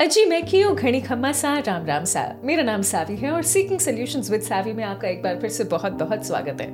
[0.00, 1.58] अजी मैं की घनी घड़ी खम्मा सा?
[1.58, 5.22] राम राम सा। मेरा नाम सावी है और सीकिंग सॉल्यूशंस विद सावी में आपका एक
[5.22, 6.68] बार फिर से बहुत बहुत स्वागत है।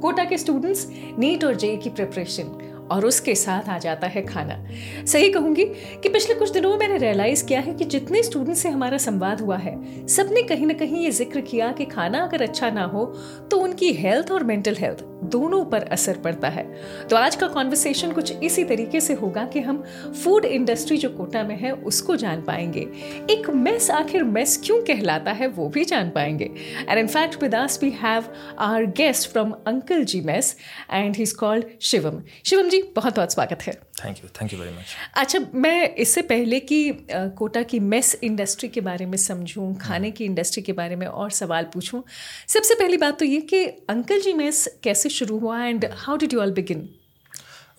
[0.00, 0.86] कोटा के स्टूडेंट्स
[1.18, 4.56] नीट और जे की प्रिपरेशन और उसके साथ आ जाता है खाना।
[5.04, 5.64] सही कहूँगी
[6.02, 9.40] कि पिछले कुछ दिनों में मैंने रियलाइज़ किया है कि जितने स्टूडेंट से हमारा संवाद
[9.40, 13.04] हुआ है, सबने कहीं ना कहीं ये ज़िक्र किया कि खाना अगर अच्छा ना हो
[13.50, 16.64] तो उनकी हेल्थ और मेंटल हेल्थ दोनों पर असर पड़ता है।
[17.10, 19.82] तो आज का कॉन्वर्सेशन कुछ इसी तरीके से होगा कि हम
[20.14, 22.86] फ़ूड इंडस्ट्री जो कोटा में है, उसको जान पाएँगे।
[23.30, 26.50] एक मेस आखिर मेस क्यों कहलाता है, वो भी जान पाएँगे।
[26.88, 28.24] And in fact with we have
[28.58, 30.56] our guest from uncle ji mess
[30.92, 33.72] and he is called Shivam Shivam ji बहुत बहुत स्वागत है।
[34.04, 38.68] Thank you thank you very much अच्छा मैं इससे पहले कि कोटा की मेस इंडस्ट्री
[38.68, 42.02] के बारे में समझूं खाने की इंडस्ट्री के बारे में और सवाल पूछूँ
[42.48, 46.32] सबसे पहली बात तो ये कि अंकल जी मेस कैसे शुरू हुआ and how did
[46.32, 46.88] you all begin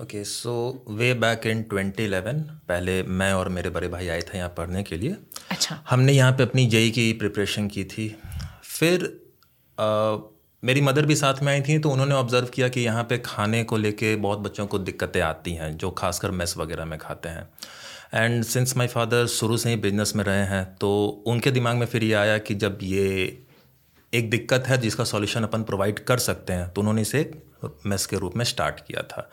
[0.02, 0.52] okay so
[0.90, 4.98] way back in 2011 पहले मैं और मेरे बड़े भाई आए थे यहाँ पढ़ने के
[4.98, 5.16] लिए।
[5.52, 8.08] अच्छा। हमने यहाँ पे अपनी जेई की प्रिपरेशन की थी।
[8.64, 9.04] फिर
[9.78, 10.16] आ,
[10.64, 13.64] मेरी मदर भी साथ में आई थी तो उन्होंने ऑब्ज़र्व किया कि यहाँ पे खाने
[13.64, 17.48] को लेके बहुत बच्चों को दिक्कतें आती हैं जो खासकर मेस वगैरह में खाते हैं।
[18.14, 21.86] एंड सिंस माय फादर शुरू से ही बिज़नेस में रहे हैं तो उनके दिमाग में
[21.86, 23.06] फिर ये आया कि जब ये
[24.14, 27.30] एक दिक्कत है जिसका सॉल्यूशन अपन प्रोवाइड कर सकते हैं तो उन्होंने इसे
[27.86, 29.30] मेस के रूप में स्टार्ट किया था।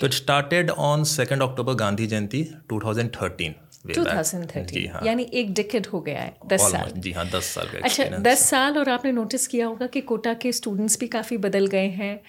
[0.00, 3.52] तो it started on second October Gandhi Jayanti 2013
[3.94, 7.78] 2013 हाँ। यानी एक डिकेड हो गया है। दस साल। जी हाँ दस साल का
[7.78, 11.66] अच्छा दस साल और आपने नोटिस किया होगा कि कोटा के स्टूडेंट्स भी काफ़ी बदल
[11.66, 12.20] गए हैं।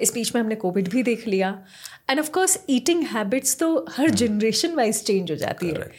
[0.00, 1.64] इस बीच में हमने कोविड भी देख लिया।
[2.10, 5.90] And of course eating habits तो हर जनरेशन वाइज चेंज हो जाती है।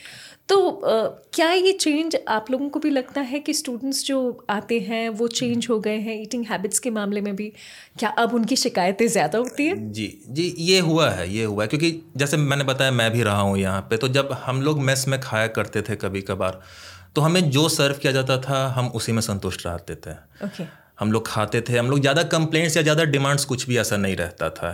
[0.50, 4.80] तो uh, क्या ये चेंज आप लोगों को भी लगता है कि स्टूडेंट्स जो आते
[4.80, 7.52] हैं वो चेंज हो गए हैं ईटिंग हैबिट्स के मामले में भी?
[8.00, 9.92] क्या अब उनकी शिकायतें ज़्यादा होती हैं?
[9.92, 13.42] जी जी ये हुआ है ये हुआ है क्योंकि जैसे मैंने बताया मैं भी रहा
[13.42, 16.62] हूँ यहाँ पे तो जब हम लोग मेस में खाया करते थे कभी कभार
[17.16, 20.16] तो हमें जो सर्व किया जाता था हम उसी में संतुष्ट रहते थे।
[20.48, 20.66] Okay.
[21.00, 24.16] हम लोग खाते थे हम लोग ज़्यादा कंप्लेंट्स या ज़्यादा डिमांड्स कुछ भी ऐसा नहीं
[24.16, 24.72] रहता था।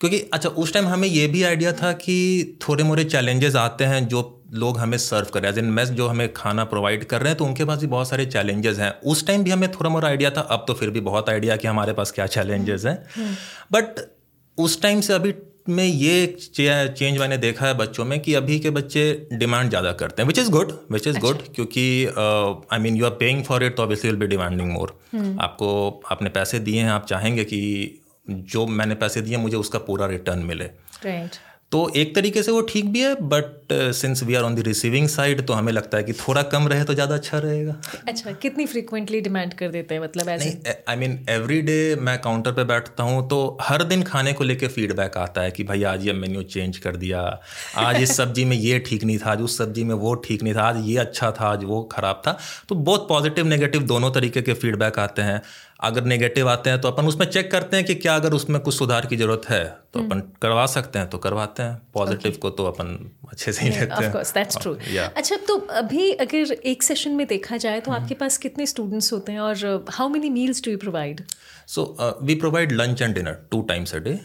[0.00, 4.06] क्योंकि अच्छा उस टाइम हमें ये भी आइडिया था कि थोड़े मोरे चैलेंजेस आते हैं
[4.08, 7.28] जो लोग हमें सर्व कर रहे हैं। एज मेस जो हमें खाना प्रोवाइड कर रहे
[7.28, 10.08] हैं तो उनके पास भी बहुत सारे चैलेंजेस हैं। उस टाइम भी हमें थोड़ा मोरा
[10.08, 12.96] आइडिया था अब तो फिर भी बहुत आइडिया कि हमारे पास क्या चैलेंजेस हैं।
[13.72, 15.34] But hmm. उस टाइम से अभी
[15.68, 19.02] में ये चेंज मैंने देखा है बच्चों में कि अभी के बच्चे
[19.32, 21.84] डिमांड ज़्यादा करते हैं which is good which is good क्योंकि
[22.72, 24.96] I mean you are paying for it तो obviously will be demanding more
[25.40, 25.68] आपको
[26.10, 27.60] आपने पैसे दिए हैं आप चाहेंगे कि
[28.30, 30.64] जो मैंने पैसे दिए मुझे उसका पूरा रिटर्न मिले।
[31.04, 31.36] राइट
[31.72, 35.06] तो एक तरीके से वो ठीक भी है but since we are on the receiving
[35.08, 37.74] side तो हमें लगता है कि थोड़ा कम रहे तो ज़्यादा अच्छा रहेगा।
[38.08, 42.18] अच्छा कितनी फ्रीक्वेंटली डिमांड कर देते हैं मतलब ऐसे नहीं आई मीन एवरी डे मैं
[42.20, 45.82] काउंटर पे बैठता हूँ तो हर दिन खाने को लेके फीडबैक आता है कि भाई
[45.84, 47.20] आज ये मेन्यू चेंज कर दिया
[47.76, 50.54] आज इस सब्ज़ी में ये ठीक नहीं था आज उस सब्ज़ी में वो ठीक नहीं
[50.54, 52.38] था आज ये अच्छा था आज वो ख़राब था।
[52.68, 55.40] तो बहुत पॉजिटिव नेगेटिव दोनों तरीके के फीडबैक आते हैं।
[55.80, 58.74] अगर नेगेटिव आते हैं तो अपन उसमें चेक करते हैं कि क्या अगर उसमें कुछ
[58.74, 59.64] सुधार की ज़रूरत है
[59.94, 62.42] तो अपन करवा सकते हैं तो करवाते हैं। Positive okay.
[62.42, 64.74] को तो अपन अच्छे से ही yeah, लेते हैं। दैट्स ट्रू
[65.16, 69.32] अच्छा तो अभी अगर एक सेशन में देखा जाए तो आपके पास कितने स्टूडेंट्स होते
[69.32, 71.24] हैं और how many meals do you provide
[71.68, 71.84] so
[72.22, 74.18] we provide lunch and dinner two times a day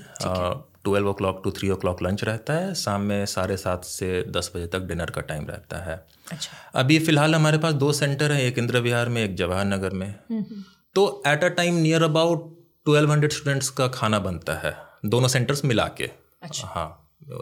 [0.83, 4.67] twelve o'clock two three o'clock lunch रहता है। शाम में साढ़े सात से दस बजे
[4.67, 5.95] तक डिनर का टाइम रहता है।
[6.31, 9.93] अच्छा। अभी फ़िलहाल हमारे पास दो सेंटर हैं एक इंदिरा विहार में एक जवाहर नगर
[9.93, 10.63] में। Hmm, hmm.
[10.95, 12.51] तो at a time near about
[12.85, 14.75] twelve hundred students का खाना बनता है
[15.05, 16.09] दोनों सेंटर्स मिला के
[16.43, 16.87] अच्छा। हाँ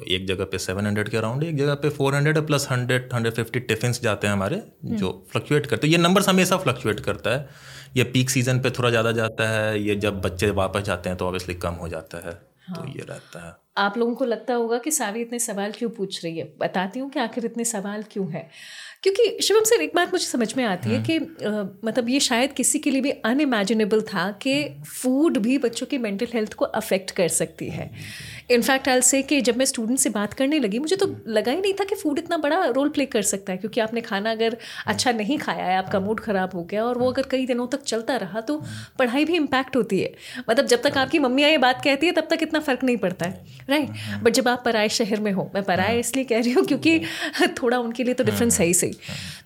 [0.08, 3.34] एक जगह पे सेवन हंड्रेड के अराउंड एक जगह पे four hundred plus hundred hundred
[3.34, 7.30] fifty tiffin जाते हैं हमारे हम्म। जो फ्लक्चुएट करते हैं ये नंबर्स हमेशा फ्लक्चुएट करता
[7.30, 7.50] है
[7.96, 11.26] ये पीक सीज़न पे थोड़ा ज़्यादा जाता है ये जब बच्चे वापस जाते हैं तो
[11.26, 14.54] ऑब्वियसली कम हो जाता है तो हाँ। तो ये रहता है आप लोगों को लगता
[14.54, 16.54] होगा कि सावी इतने सवाल क्यों पूछ रही है?
[16.60, 18.50] बताती हूँ कि आखिर इतने सवाल क्यों है?
[19.04, 21.50] क्योंकि शिवम सर एक बात मुझे समझ में आती है हाँ। कि आ,
[21.86, 24.54] मतलब ये शायद किसी के लिए भी अनइमेजिनेबल था कि
[24.86, 27.90] फ़ूड भी बच्चों की मेंटल हेल्थ को अफेक्ट कर सकती है।
[28.52, 31.62] इनफैक्ट आल से कि जब मैं स्टूडेंट से बात करने लगी मुझे तो लगा ही
[31.62, 34.58] नहीं था कि फ़ूड इतना बड़ा रोल प्ले कर सकता है क्योंकि आपने खाना अगर
[34.88, 37.84] अच्छा नहीं खाया है आपका मूड ख़राब हो गया और वो अगर कई दिनों तक
[37.84, 38.62] चलता रहा तो
[39.00, 40.14] पढ़ाई भी इम्पैक्ट होती है।
[40.50, 43.26] मतलब जब तक आपकी मम्मी ये बात कहती है तब तक इतना फ़र्क नहीं पड़ता
[43.26, 46.66] है। राइट बट जब आप पराए शहर में हो मैं पराए इसलिए कह रही हूँ
[46.66, 47.00] क्योंकि
[47.62, 48.94] थोड़ा उनके लिए तो डिफरेंस है ही सही।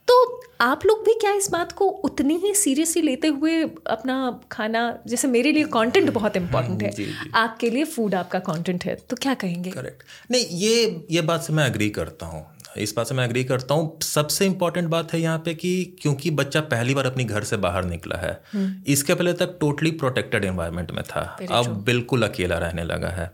[0.08, 4.18] तो आप लोग भी क्या इस बात को उतनी ही सीरियसली लेते हुए अपना
[4.52, 7.32] खाना जैसे मेरे लिए कंटेंट बहुत इंपॉर्टेंट है जी, जी.
[7.36, 9.72] आपके लिए फ़ूड आपका कंटेंट है तो क्या कहेंगे?
[9.72, 12.46] करेक्ट नहीं ये ये बात से मैं अग्री करता हूँ।
[12.78, 15.72] इस बात से मैं अग्री करता हूँ। सबसे इंपॉर्टेंट बात है यहाँ पे कि
[16.02, 19.92] क्योंकि बच्चा पहली बार अपनी घर से बाहर निकला है हम्म। इसके पहले तक टोटली
[19.92, 21.22] प्रोटेक्टेड एनवायरनमेंट में था।
[21.52, 23.32] अब बिल्कुल अकेला रहने लगा है।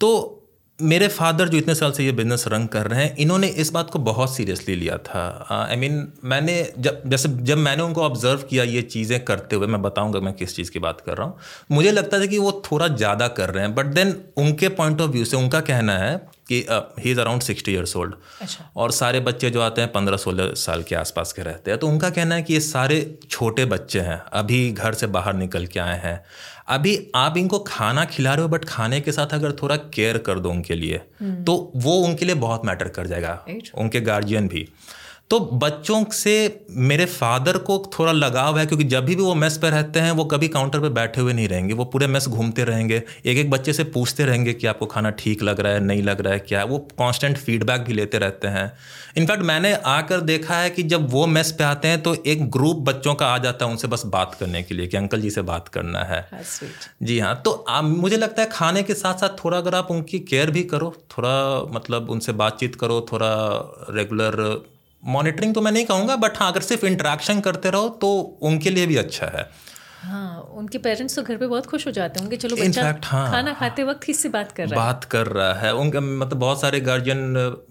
[0.00, 0.34] तो
[0.82, 3.90] मेरे फादर जो इतने साल से ये बिज़नेस रन कर रहे हैं इन्होंने इस बात
[3.90, 8.02] को बहुत सीरियसली लिया था। आई uh, मीन mean, मैंने जब जैसे जब मैंने उनको
[8.02, 11.26] ऑब्ज़र्व किया ये चीज़ें करते हुए मैं बताऊँगा मैं किस चीज़ की बात कर रहा
[11.26, 11.36] हूँ
[11.70, 15.10] मुझे लगता था कि वो थोड़ा ज़्यादा कर रहे हैं बट देन उनके पॉइंट ऑफ़
[15.10, 16.16] व्यू से उनका कहना है
[16.52, 16.66] कि
[16.98, 18.14] he is around sixty years old
[18.76, 21.88] और सारे बच्चे जो आते हैं पंद्रह सोलह साल के आसपास के रहते हैं तो
[21.88, 25.80] उनका कहना है कि ये सारे छोटे बच्चे हैं अभी घर से बाहर निकल के
[25.80, 26.24] आए हैं
[26.68, 30.38] अभी आप इनको खाना खिला रहे हो बट खाने के साथ अगर थोड़ा केयर कर
[30.38, 33.44] दो उनके लिए हम्म। तो वो उनके लिए बहुत मैटर कर जाएगा।
[33.74, 34.68] उनके गार्जियन भी।
[35.30, 36.34] तो बच्चों से
[36.70, 40.24] मेरे फादर को थोड़ा लगाव है क्योंकि जब भी वो मेस पर रहते हैं वो
[40.24, 43.72] कभी काउंटर पर बैठे हुए नहीं रहेंगे। वो पूरे मेस घूमते रहेंगे एक एक बच्चे
[43.72, 46.58] से पूछते रहेंगे कि आपको खाना ठीक लग रहा है नहीं लग रहा है क्या
[46.58, 46.66] है?
[46.66, 48.72] वो कांस्टेंट फीडबैक भी लेते रहते हैं।
[49.16, 52.76] इनफैक्ट मैंने आकर देखा है कि जब वो मेस पे आते हैं तो एक ग्रुप
[52.76, 55.42] बच्चों का आ जाता है उनसे बस बात करने के लिए कि अंकल जी से
[55.42, 56.26] बात करना है।
[57.02, 60.50] जी हाँ तो मुझे लगता है खाने के साथ साथ थोड़ा अगर आप उनकी केयर
[60.50, 63.30] भी करो थोड़ा मतलब उनसे बातचीत करो थोड़ा
[63.90, 64.42] रेगुलर
[65.04, 68.86] मॉनिटरिंग तो मैं नहीं कहूँगा बट हाँ अगर सिर्फ़ इंटरेक्शन करते रहो तो उनके लिए
[68.86, 69.50] भी अच्छा है।
[70.02, 73.30] हाँ उनके पेरेंट्स तो घर पे बहुत खुश हो जाते होंगे चलो बच्चा Infact, हाँ,
[73.30, 74.86] खाना खाते वक्त किससे बात कर रहा है?
[74.86, 77.18] बात कर रहा है। उनके मतलब बहुत सारे गार्जियन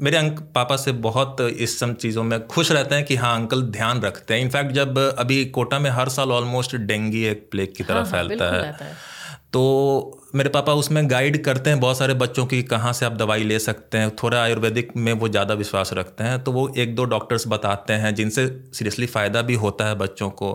[0.02, 3.62] मेरे अंक पापा से बहुत इस सब चीज़ों में खुश रहते हैं कि हाँ अंकल
[3.62, 7.84] ध्यान रखते हैं। इनफैक्ट जब अभी कोटा में हर साल ऑलमोस्ट डेंगी एक प्लेग की
[7.84, 9.17] तरह हाँ, हाँ फैलता हाँ, है।
[9.54, 13.44] तो मेरे पापा उसमें गाइड करते हैं बहुत सारे बच्चों की कहाँ से आप दवाई
[13.44, 17.06] ले सकते हैं। थोड़ा आयुर्वेदिक में वो ज़्यादा विश्वास रखते हैं। तो वो एक दो
[17.06, 20.52] डॉक्टर्स बताते हैं जिनसे सीरियसली फ़ायदा भी होता है बच्चों को।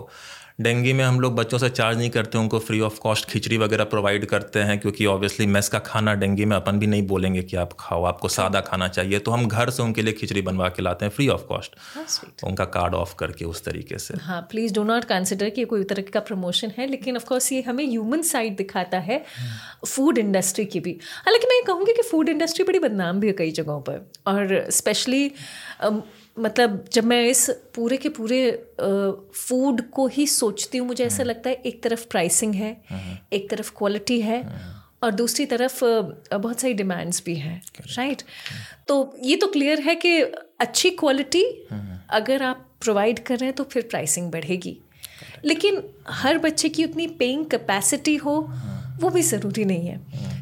[0.61, 3.83] डेंगी में हम लोग बच्चों से चार्ज नहीं करते उनको फ्री ऑफ़ कॉस्ट खिचड़ी वगैरह
[3.83, 7.57] प्रोवाइड करते हैं क्योंकि ऑब्वियसली मेस का खाना डेंगी में अपन भी नहीं बोलेंगे कि
[7.57, 10.81] आप खाओ आपको सादा खाना चाहिए तो हम घर से उनके लिए खिचड़ी बनवा के
[10.81, 11.75] लाते हैं फ्री ऑफ़ कॉस्ट।
[12.43, 16.11] उनका कार्ड ऑफ़ करके उस तरीके से। हाँ प्लीज़ डो नॉट कंसिडर कि कोई तरह
[16.13, 19.23] का प्रमोशन है लेकिन ऑफकोर्स ये हमें ह्यूमन साइड दिखाता है
[19.87, 23.33] फ़ूड इंडस्ट्री की भी। हालाँकि मैं ये कहूँगी कि फ़ूड इंडस्ट्री बड़ी बदनाम भी है
[23.33, 25.31] कई जगहों पर और स्पेशली
[26.37, 28.39] मतलब जब मैं इस पूरे के पूरे
[28.79, 33.17] फ़ूड को ही सोचती हूँ मुझे ऐसा हम्म। लगता है एक तरफ़ प्राइसिंग है हम्म।
[33.33, 37.61] एक तरफ़ क्वालिटी है हम्म। और दूसरी तरफ़ बहुत सारी डिमांड्स भी हैं
[37.97, 38.21] राइट
[38.87, 40.19] तो ये तो क्लियर है कि
[40.59, 41.43] अच्छी क्वालिटी
[42.09, 44.77] अगर आप प्रोवाइड कर रहे हैं तो फिर प्राइसिंग बढ़ेगी
[45.45, 45.81] लेकिन
[46.13, 48.39] हर बच्चे की उतनी पेइंग कैपेसिटी हो
[48.99, 49.97] वो भी ज़रूरी नहीं है।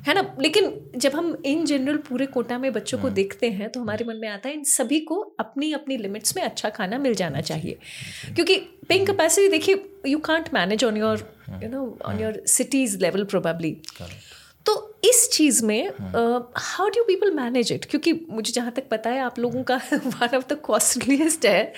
[0.08, 0.24] है ना?
[0.40, 4.16] लेकिन जब हम इन जनरल पूरे कोटा में बच्चों को देखते हैं तो हमारे मन
[4.16, 7.78] में आता है इन सभी को अपनी अपनी लिमिट्स में अच्छा खाना मिल जाना चाहिए।
[8.36, 8.58] क्योंकि
[8.90, 11.28] पेइंग कैपेसिटी देखिए you can't manage on your
[11.64, 13.78] you know on your cities level probably
[14.66, 15.90] तो इस चीज़ में
[16.58, 20.36] how do people manage it क्योंकि मुझे जहाँ तक पता है आप लोगों का वन
[20.38, 21.74] ऑफ़ द कॉस्टलीस्ट है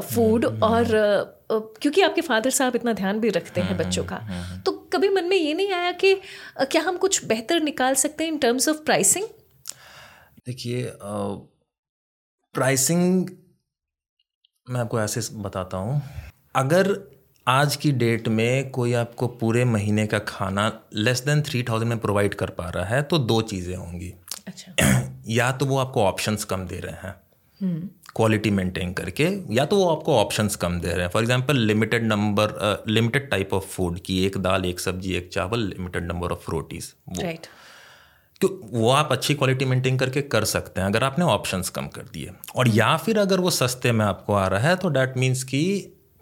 [0.00, 0.86] फ़ूड uh, और
[1.52, 4.79] क्योंकि आपके फादर साहब इतना ध्यान भी रखते हैं हम्म, बच्चों का। हम्म, हम्म, तो
[5.00, 6.14] कभी मन में ये नहीं आया कि
[6.62, 9.26] क्या हम कुछ बेहतर निकाल सकते हैं इन टर्म्स ऑफ़ प्राइसिंग
[10.46, 10.90] देखिए
[12.54, 13.28] प्राइसिंग
[14.66, 16.00] मैं आपको ऐसे बताता हूँ।
[16.56, 16.90] अगर
[17.46, 21.98] आज की डेट में कोई आपको पूरे महीने का खाना लेस देन थ्री थाउज़ेंड में
[21.98, 24.12] प्रोवाइड कर पा रहा है तो दो चीज़ें होंगी।
[24.46, 24.74] अच्छा।
[25.28, 27.14] या तो वो आपको ऑप्शंस कम दे रहे हैं।
[28.16, 32.04] क्वालिटी। मेंटेन करके या तो वो आपको ऑप्शंस कम दे रहे हैं for example limited
[32.04, 36.50] number limited type of food की एक दाल एक सब्ज़ी एक चावल लिमिटेड नंबर ऑफ़
[36.50, 37.46] रोटीज वो right.
[38.40, 42.02] तो वो आप अच्छी क्वालिटी मेंटेन करके कर सकते हैं अगर आपने ऑप्शंस कम कर
[42.12, 45.42] दिए और या फिर अगर वो सस्ते में आपको आ रहा है तो डैट मीन्स
[45.44, 45.60] कि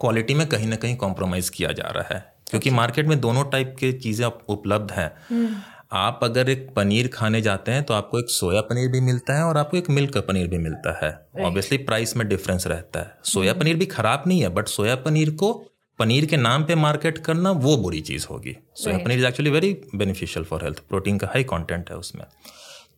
[0.00, 3.74] क्वालिटी में कहीं ना कहीं कॉम्प्रोमाइज़ किया जा रहा है क्योंकि मार्केट में दोनों टाइप
[3.78, 5.56] के चीज़ें उपलब्ध हैं हम्म।
[5.92, 9.44] आप अगर एक पनीर खाने जाते हैं तो आपको एक सोया पनीर भी मिलता है
[9.44, 13.18] और आपको एक मिल्क का पनीर भी मिलता है। ऑब्वियसली प्राइस में डिफरेंस रहता है।
[13.24, 15.52] सोया हम्म। पनीर भी खराब नहीं है बट सोया पनीर को
[15.98, 19.80] पनीर के नाम पे मार्केट करना वो बुरी चीज़ होगी। Soya paneer is actually very
[19.94, 22.24] beneficial for health protein का हाई कॉन्टेंट है उसमें।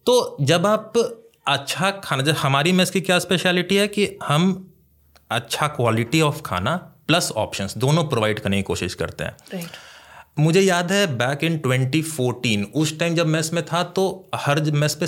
[0.07, 0.93] तो जब आप
[1.47, 4.73] अच्छा खाना जब हमारी मेस की क्या स्पेशलिटी है कि हम
[5.31, 9.69] अच्छा क्वालिटी ऑफ़ खाना प्लस ऑप्शंस दोनों प्रोवाइड करने की कोशिश करते हैं। Right.
[10.39, 14.95] मुझे याद है बैक इन 2014 उस टाइम जब मेस में था तो हर मेस
[14.95, 15.07] पे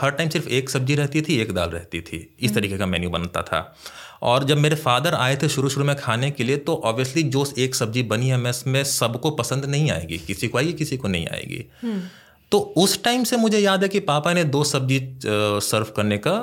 [0.00, 2.58] हर टाइम सिर्फ़ एक सब्ज़ी रहती थी एक दाल रहती थी इस hmm.
[2.58, 3.76] तरीके का मेन्यू बनता था
[4.22, 7.46] और जब मेरे फादर आए थे शुरू शुरू में खाने के लिए तो ऑब्वियसली जो
[7.58, 11.08] एक सब्ज़ी बनी है मेस में सबको पसंद नहीं आएगी किसी को आएगी किसी को
[11.08, 12.00] नहीं आएगी hmm.
[12.50, 15.18] तो उस टाइम से मुझे याद है कि पापा ने दो सब्ज़ी
[15.66, 16.36] सर्व करने का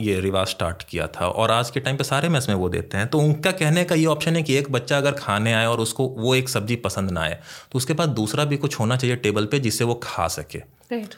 [0.00, 2.96] ये रिवाज स्टार्ट किया था। और आज के टाइम पे सारे मैस में वो देते
[2.96, 5.80] हैं। तो उनका कहने का ये ऑप्शन है कि एक बच्चा अगर खाने आए और
[5.80, 7.38] उसको वो एक सब्ज़ी पसंद ना आए
[7.72, 10.58] तो उसके पास दूसरा भी कुछ होना चाहिए टेबल पे जिससे वो खा सके।
[10.92, 11.14] Right.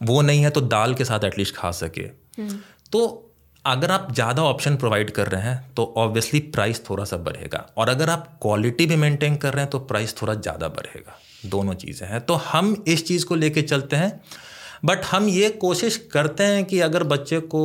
[0.00, 2.08] वो नहीं है तो दाल के साथ एटलीस्ट खा सके।
[2.40, 2.56] Hmm.
[2.92, 3.20] तो
[3.64, 7.88] अगर आप ज़्यादा ऑप्शन प्रोवाइड कर रहे हैं तो ऑब्वियसली प्राइस थोड़ा सा बढ़ेगा। और
[7.88, 12.06] अगर आप क्वालिटी भी मेंटेन कर रहे हैं तो प्राइस थोड़ा ज़्यादा बढ़ेगा। दोनों चीज़ें
[12.08, 14.20] हैं। तो हम इस चीज़ को लेके चलते हैं।
[14.84, 17.62] बट हम ये कोशिश करते हैं कि अगर बच्चे को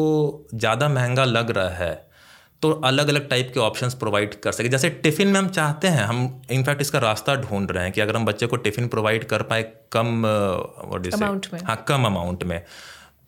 [0.53, 2.07] ज़्यादा महँगा लग रहा है
[2.61, 6.03] तो अलग अलग टाइप के ऑप्शंस प्रोवाइड कर सके। जैसे टिफ़िन में हम चाहते हैं
[6.03, 9.41] हम इनफैक्ट इसका रास्ता ढूंढ रहे हैं कि अगर हम बच्चे को टिफ़िन प्रोवाइड कर
[9.43, 12.61] पाए कम अमाउंट में। हाँ कम अमाउंट में।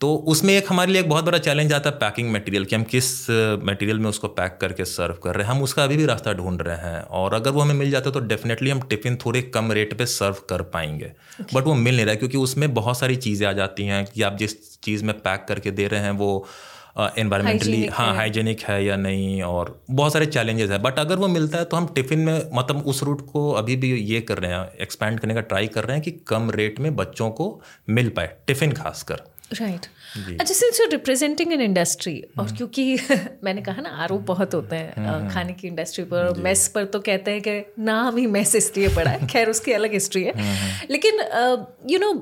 [0.02, 2.84] तो उसमें एक हमारे लिए एक बहुत बड़ा चैलेंज आता है पैकिंग मटेरियल कि हम
[2.84, 3.10] किस
[3.64, 6.62] मटेरियल में उसको पैक करके सर्व कर रहे हैं। हम उसका अभी भी रास्ता ढूंढ
[6.62, 9.72] रहे हैं और अगर वो हमें मिल जाता है तो डेफिनेटली हम टिफ़िन थोड़े कम
[9.72, 11.54] रेट पे सर्व कर पाएँगे। Okay.
[11.54, 14.22] बट वो मिल नहीं रहा है क्योंकि उसमें बहुत सारी चीज़ें आ जाती हैं कि
[14.22, 16.46] आप जिस चीज़ में पैक करके दे रहे हैं वो
[17.18, 21.58] इन्वायरमेंटली हाँ हाइजेनिक है या नहीं और बहुत सारे चैलेंजेस है। बट अगर वो मिलता
[21.58, 24.70] है तो हम टिफ़िन में मतलब उस रूट को अभी भी ये कर रहे हैं
[24.80, 27.48] एक्सपैंड करने का ट्राई कर रहे हैं कि कम रेट में बच्चों को
[27.90, 29.22] मिल पाए टिफ़िन खासकर।
[29.60, 29.86] राइट
[30.40, 32.98] अच्छा since you representing in industry और हम्म। क्योंकि
[33.44, 36.84] मैंने कहा ना आरोप बहुत होते हैं हम्म, हम्म। खाने की इंडस्ट्री पर मेस पर
[36.84, 40.32] तो कहते हैं कि नाम ही मेस इसलिए पड़ा है खैर उसकी अलग हिस्ट्री है
[40.90, 41.20] लेकिन
[41.90, 42.12] यू नो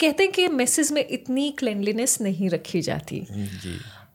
[0.00, 3.26] कहते हैं कि मेसेज में इतनी क्लेनलीनेस नहीं रखी जाती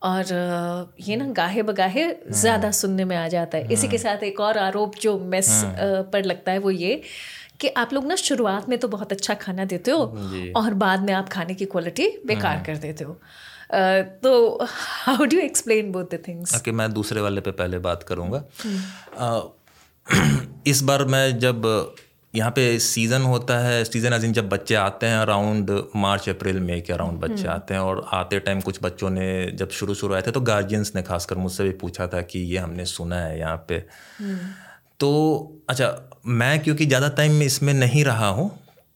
[0.03, 4.39] और ये ना गाहे बगाहे। ज़्यादा सुनने में आ जाता है इसी के। साथ एक
[4.39, 5.49] और आरोप जो मेस।
[6.13, 7.01] पर लगता है वो ये
[7.59, 11.13] कि आप लोग ना शुरुआत में तो बहुत अच्छा खाना देते हो और बाद में
[11.13, 13.19] आप खाने की क्वालिटी बेकार कर देते हो
[14.24, 14.33] तो
[14.63, 20.43] how do explain both the things okay मैं दूसरे वाले पे पहले बात करूँगा हम्म।
[20.67, 21.65] इस बार मैं जब
[22.33, 26.59] यहाँ पे सीज़न होता है सीज़न एज इन जब बच्चे आते हैं अराउंड मार्च अप्रैल
[26.62, 29.93] मई के अराउंड बच्चे हम्म। आते हैं और आते टाइम कुछ बच्चों ने जब शुरू
[29.93, 33.19] शुरू आए थे तो गार्जियंस ने खासकर मुझसे भी पूछा था कि ये हमने सुना
[33.19, 33.75] है यहाँ पे
[34.19, 34.38] हम्म।
[35.00, 35.12] तो
[35.69, 35.88] अच्छा
[36.25, 38.50] मैं क्योंकि ज़्यादा टाइम इसमें नहीं रहा हूँ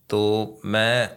[0.09, 1.09] तो मैं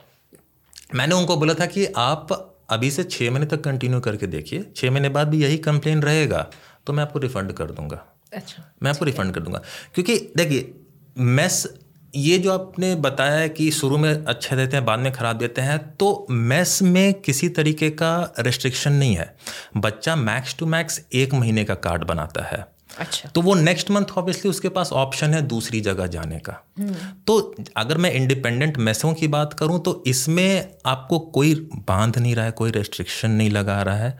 [0.95, 2.33] मैंने उनको बोला था कि आप
[2.71, 6.47] अभी से छः महीने तक कंटिन्यू करके देखिए छः महीने बाद भी यही कंप्लेन रहेगा
[6.87, 8.03] तो मैं आपको रिफ़ंड कर दूँगा।
[8.33, 9.61] अच्छा मैं आपको रिफ़ंड कर दूँगा।
[9.95, 10.75] क्योंकि देखिए
[11.19, 11.67] मेस
[12.15, 15.79] ये जो आपने बताया कि शुरू में अच्छे देते हैं बाद में ख़राब देते हैं
[15.97, 19.35] तो मैस में किसी तरीके का रेस्ट्रिक्शन नहीं है।
[19.79, 22.65] बच्चा मैक्स टू मैक्स एक महीने का कार्ड बनाता है।
[22.99, 26.95] अच्छा। तो वो नेक्स्ट मंथ ऑब्वियसली उसके पास ऑप्शन है दूसरी जगह जाने का। हम्म।
[27.27, 31.55] तो अगर मैं इंडिपेंडेंट मैसों की बात करूँ तो इसमें आपको कोई
[31.89, 34.19] बाँध नहीं रहा है कोई रेस्ट्रिक्शन नहीं लगा रहा है।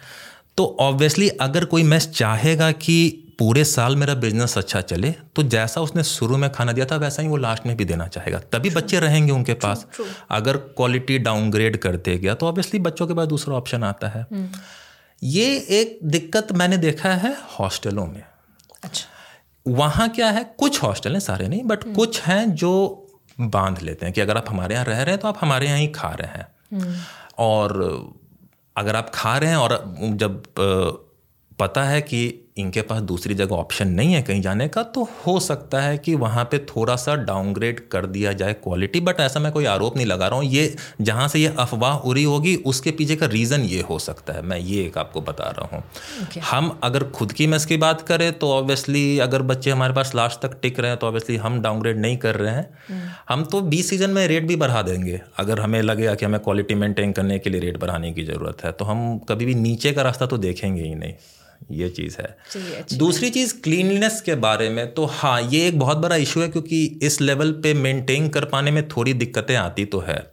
[0.57, 5.81] तो ऑब्वियसली अगर कोई मैस चाहेगा कि पूरे साल मेरा बिज़नेस अच्छा चले तो जैसा
[5.81, 8.71] उसने शुरू में खाना दिया था वैसा ही वो लास्ट में भी देना चाहेगा। तभी
[8.71, 9.87] बच्चे रहेंगे उनके पास।
[10.31, 14.49] अगर क्वालिटी डाउनग्रेड करते गया तो ऑब्वियसली बच्चों के पास दूसरा ऑप्शन आता है। हम्म।
[15.23, 18.23] ये एक दिक्कत मैंने देखा है हॉस्टलों में।
[18.83, 19.09] अच्छा
[19.67, 22.73] वहाँ क्या है कुछ हॉस्टल हैं सारे नहीं बट हम्म। कुछ हैं जो
[23.41, 25.79] बाँध लेते हैं कि अगर आप हमारे यहाँ रह रहे हैं तो आप हमारे यहाँ
[25.79, 26.95] ही खा रहे हैं हम्म।
[27.39, 27.73] और
[28.77, 30.43] अगर आप खा रहे हैं और जब
[31.59, 32.23] पता है कि
[32.57, 36.15] इनके पास दूसरी जगह ऑप्शन नहीं है कहीं जाने का तो हो सकता है कि
[36.15, 40.07] वहाँ पे थोड़ा सा डाउनग्रेड कर दिया जाए क्वालिटी बट ऐसा मैं कोई आरोप नहीं
[40.07, 43.81] लगा रहा हूँ। ये जहाँ से ये अफवाह उड़ी होगी उसके पीछे का रीज़न ये
[43.81, 45.83] हो सकता है। मैं ये एक आपको बता रहा हूँ।
[46.25, 46.39] Okay.
[46.41, 50.41] हम अगर खुद की मेस की बात करें तो ऑब्वियसली अगर बच्चे हमारे पास लास्ट
[50.41, 53.19] तक टिक रहे हैं तो ऑब्वियसली हम डाउनग्रेड नहीं कर रहे हैं। Hmm.
[53.29, 56.75] हम तो बीस सीज़न में रेट भी बढ़ा देंगे। अगर हमें लगेगा कि हमें क्वालिटी
[56.75, 60.03] मेंटेन करने के लिए रेट बढ़ाने की ज़रूरत है तो हम कभी भी नीचे का
[60.03, 61.15] रास्ता तो देखेंगे ही नहीं।
[61.71, 62.37] ये चीज़ है।
[62.99, 66.85] दूसरी चीज़ क्लीनलीनेस के बारे में तो हाँ ये एक बहुत बड़ा इशू है क्योंकि
[67.03, 70.32] इस लेवल पे मेंटेन कर पाने में थोड़ी दिक्कतें आती तो है।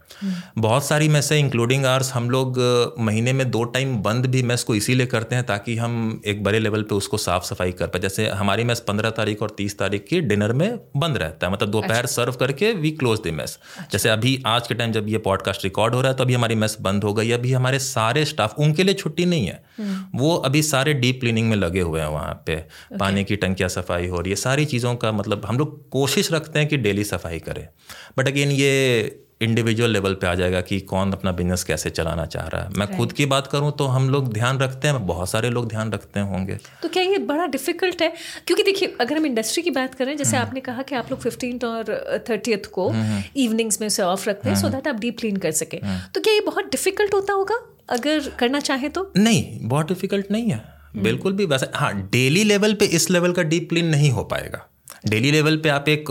[0.57, 2.59] बहुत सारी मैसें इंक्लूडिंग आर्स हम लोग
[2.99, 6.59] महीने में दो टाइम बंद भी मैस को इसीलिए करते हैं ताकि हम एक बड़े
[6.59, 10.05] लेवल पे उसको साफ़ सफ़ाई कर पाए। जैसे हमारी मैस पंद्रह तारीख और तीस तारीख
[10.09, 13.57] की डिनर में बंद रहता है। मतलब दोपहर अच्छा। सर्व करके वी क्लोज द मैस
[13.91, 16.55] जैसे अभी आज के टाइम जब ये पॉडकास्ट रिकॉर्ड हो रहा है तो अभी हमारी
[16.55, 20.35] मैस बंद हो गई अभी हमारे सारे स्टाफ उनके लिए छुट्टी नहीं है। हम्म। वो
[20.35, 22.55] अभी सारे डीप क्लीनिंग में लगे हुए हैं वहाँ पे।
[22.99, 26.59] पानी की टंकियाँ सफ़ाई हो रही है। सारी चीज़ों का मतलब हम लोग कोशिश रखते
[26.59, 27.67] हैं कि डेली सफ़ाई करें।
[28.17, 32.47] बट अगेन ये इंडिविजुअल लेवल पे आ जाएगा कि कौन अपना बिज़नेस कैसे चलाना चाह
[32.47, 35.49] रहा है। मैं खुद की बात करूँ तो हम लोग ध्यान रखते हैं बहुत सारे
[35.49, 38.11] लोग ध्यान रखते होंगे। तो क्या ये बड़ा डिफ़िकल्ट है?
[38.47, 41.21] क्योंकि देखिए अगर हम इंडस्ट्री की बात करें जैसे हम्म। आपने कहा कि आप लोग
[41.21, 44.95] फिफ्टीन और थर्टियथ को इवनिंग्स हम्म, हम्म। में उसे ऑफ़ रखते हैं सो दैट आप
[44.95, 45.77] डीप क्लीन कर सके।
[46.13, 47.59] तो क्या ये बहुत डिफ़िकल्ट होता होगा?
[47.89, 49.11] अगर करना चाहे तो?
[49.17, 50.63] नहीं बहुत डिफ़िकल्ट नहीं है।
[50.95, 54.65] बिल्कुल भी वैसे हाँ डेली लेवल पे इस लेवल का डीप क्लीन नहीं हो पाएगा।
[55.07, 56.09] डेली लेवल पे आप एक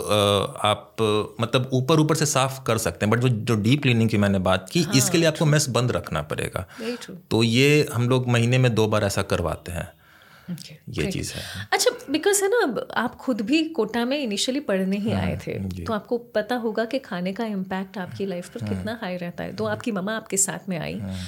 [0.65, 0.97] आप
[1.41, 4.39] मतलब ऊपर ऊपर से साफ़ कर सकते हैं बट जो जो डीप क्लीनिंग की मैंने
[4.39, 6.67] बात की हाँ, इसके लिए आपको मेस बंद रखना पड़ेगा।
[7.31, 9.93] तो ये हम लोग महीने में दो बार ऐसा करवाते हैं।
[10.51, 14.97] Okay, ये चीज़ है। अच्छा बिकॉज़ है ना आप खुद भी कोटा में इनिशियली पढ़ने
[14.97, 18.65] ही हाँ, आए थे तो आपको पता होगा कि खाने का इम्पैक्ट आपकी लाइफ पर
[18.65, 21.19] हाँ, कितना हाई रहता है। तो आपकी मम्मा आपके साथ में आई हाँ,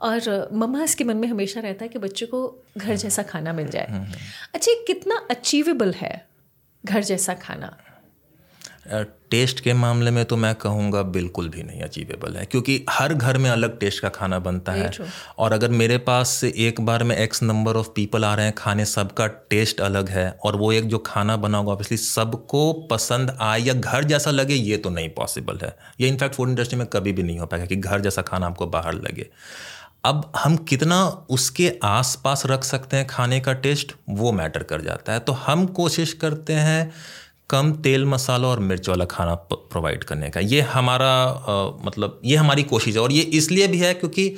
[0.00, 3.68] और मम्मा इसके मन में हमेशा रहता है कि बच्चे को घर जैसा खाना मिल
[3.68, 4.06] जाए।
[4.54, 6.31] अच्छा कितना अचीवेबल है?
[6.84, 7.76] घर जैसा खाना।
[9.30, 13.38] टेस्ट के मामले में तो मैं कहूँगा बिल्कुल भी नहीं अचीवेबल है क्योंकि हर घर
[13.38, 14.90] में अलग टेस्ट का खाना बनता है।
[15.38, 18.54] और अगर मेरे पास से एक बार में एक्स नंबर ऑफ़ पीपल आ रहे हैं
[18.54, 23.36] खाने सबका टेस्ट अलग है और वो एक जो खाना बना होगा ऑब्वियसली सबको पसंद
[23.40, 26.86] आए या घर जैसा लगे ये तो नहीं पॉसिबल है। ये इनफैक्ट फ़ूड इंडस्ट्री में
[26.86, 29.28] कभी भी नहीं हो पाएगा कि घर जैसा खाना आपको बाहर लगे।
[30.04, 35.12] अब हम कितना उसके आसपास रख सकते हैं खाने का टेस्ट वो मैटर कर जाता
[35.12, 36.92] है। तो हम कोशिश करते हैं
[37.50, 42.36] कम तेल मसाला और मिर्च वाला खाना प्रोवाइड करने का। ये हमारा आ, मतलब ये
[42.36, 44.34] हमारी कोशिश है और ये इसलिए भी है क्योंकि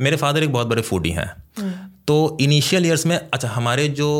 [0.00, 1.72] मेरे फादर एक बहुत बड़े फूडी हैं। हम्म।
[2.08, 4.10] तो इनिशियल ईयर्स में अच्छा हमारे जो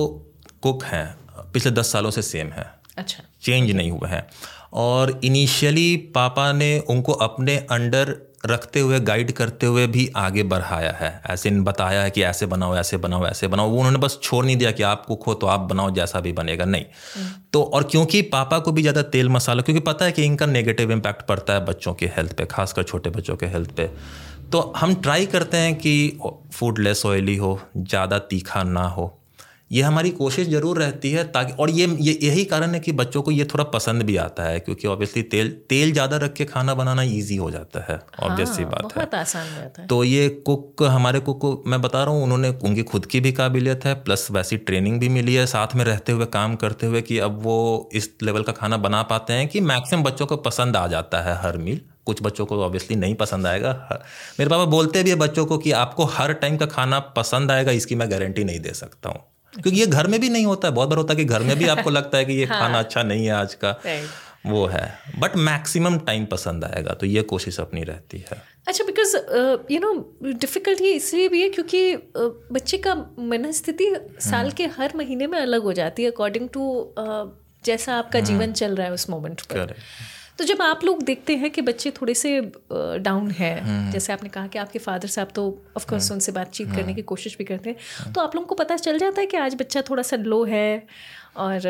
[0.63, 1.17] कुक हैं
[1.53, 4.27] पिछले दस सालों से सेम है। अच्छा। चेंज नहीं हुए हैं।
[4.73, 10.91] और इनिशियली पापा ने उनको अपने अंडर रखते हुए गाइड करते हुए भी आगे बढ़ाया
[10.93, 14.19] है। ऐसे इन बताया है कि ऐसे बनाओ ऐसे बनाओ ऐसे बनाओ। वो उन्होंने बस
[14.23, 16.85] छोड़ नहीं दिया कि आप कुक हो तो आप बनाओ जैसा भी बनेगा। नहीं।
[17.53, 20.93] तो और क्योंकि पापा को भी ज़्यादा तेल मसाला क्योंकि पता है कि इनका नेगेटिव
[20.93, 23.91] इम्पैक्ट पड़ता है बच्चों के हेल्थ पे खासकर छोटे बच्चों के हेल्थ पे।
[24.53, 26.19] तो हम ट्राई करते हैं कि
[26.55, 29.13] फ़ूड लेस ऑयली हो ज़्यादा तीखा ना हो।
[29.75, 33.23] ये हमारी कोशिश ज़रूर रहती है ताकि और ये ये यही कारण है कि बच्चों
[33.23, 36.75] को ये थोड़ा पसंद भी आता है क्योंकि ऑब्वियसली तेल तेल ज़्यादा रख के खाना
[36.75, 40.03] बनाना इजी हो जाता है ऑब्वियस हाँ, सी बात बहुत है आसान रहता है। तो
[40.05, 43.85] ये कुक हमारे कुक को मैं बता रहा हूँ उन्होंने उनकी खुद की भी काबिलियत
[43.85, 47.19] है प्लस वैसी ट्रेनिंग भी मिली है साथ में रहते हुए काम करते हुए कि
[47.19, 47.57] अब वो
[47.93, 51.37] इस लेवल का खाना बना पाते हैं कि मैक्सिमम बच्चों को पसंद आ जाता है
[51.43, 53.73] हर मील कुछ बच्चों को ऑब्वियसली नहीं पसंद आएगा
[54.41, 57.73] मेरे पापा बोलते भी है बच्चों को कि आपको हर टाइम का खाना पसंद आएगा
[57.73, 60.75] इसकी मैं गारंटी नहीं दे सकता हूँ। क्योंकि ये घर में भी नहीं होता है।
[60.75, 62.59] बहुत बार होता है कि घर में भी आपको लगता है कि ये हाँ.
[62.61, 63.81] खाना अच्छा नहीं है आज का।
[64.47, 69.17] वो है। बट मैक्सिमम टाइम पसंद आएगा तो ये कोशिश अपनी रहती है। अच्छा बिकॉज़
[69.73, 69.93] यू नो
[70.33, 75.39] डिफ़िकल्टी इसलिए भी है क्योंकि uh, बच्चे का मनस्थिति साल हम्म। के हर महीने में
[75.39, 77.27] अलग हो जाती है अकॉर्डिंग टू uh,
[77.65, 79.75] जैसा आपका हम्म। जीवन चल रहा है उस मोमेंट पर।
[80.39, 82.41] तो जब आप लोग देखते हैं कि बच्चे थोड़े से
[82.73, 86.69] डाउन है हम्म। जैसे आपने कहा कि आपके फादर साहब तो ऑफकोर्स हम्म। उनसे बातचीत
[86.69, 89.27] करने हम्म। की कोशिश भी करते हैं तो आप लोगों को पता चल जाता है
[89.27, 90.87] कि आज बच्चा थोड़ा सा लो है
[91.37, 91.61] और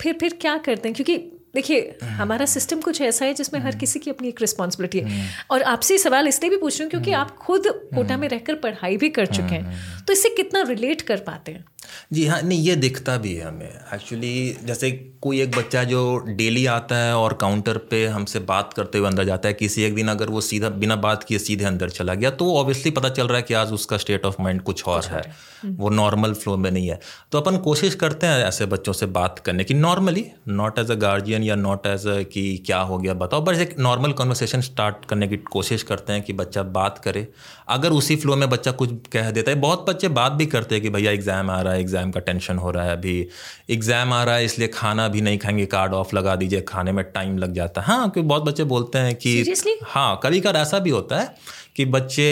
[0.00, 1.16] फिर फिर क्या करते हैं क्योंकि
[1.54, 5.62] देखिए हमारा सिस्टम कुछ ऐसा है जिसमें हर किसी की अपनी एक रिस्पॉन्सिबिलिटी है। और
[5.62, 9.08] आपसे सवाल इसलिए भी पूछ रही हूँ क्योंकि आप खुद कोटा में रहकर पढ़ाई भी
[9.08, 11.64] कर चुके हैं। तो इससे कितना रिलेट कर पाते हैं?
[12.12, 14.90] जी हाँ नहीं ये दिखता भी है हमें। एक्चुअली जैसे
[15.22, 19.24] कोई एक बच्चा जो डेली आता है और काउंटर पे हमसे बात करते हुए अंदर
[19.24, 22.30] जाता है किसी एक दिन अगर वो सीधा बिना बात किए सीधे अंदर चला गया
[22.32, 25.22] तो ऑब्वियसली पता चल रहा है कि आज उसका स्टेट ऑफ़ माइंड कुछ और है।
[25.66, 26.98] वो नॉर्मल फ्लो में नहीं है।
[27.32, 30.94] तो अपन कोशिश करते हैं ऐसे बच्चों से बात करने की। Normally not as a
[30.96, 35.04] guardian या नॉट एज अ कि क्या हो गया बताओ। बस एक नॉर्मल कन्वर्सेशन स्टार्ट
[35.04, 37.26] करने की कोशिश करते हैं कि बच्चा बात करे।
[37.68, 40.82] अगर उसी फ्लो में बच्चा कुछ कह देता है बहुत बच्चे बात भी करते हैं
[40.82, 43.26] कि भैया एग्ज़ाम आ रहा है एग्ज़ाम का टेंशन हो रहा है अभी।
[43.70, 47.04] एग्ज़ाम आ रहा है इसलिए खाना भी नहीं खाएँगे कार्ड ऑफ़ लगा दीजिए खाने में
[47.04, 49.74] टाइम लग जाता है। हाँ क्योंकि बहुत बच्चे बोलते हैं कि Seriously?
[49.84, 51.34] हाँ कभी कभार ऐसा भी होता है
[51.76, 52.28] कि बच्चे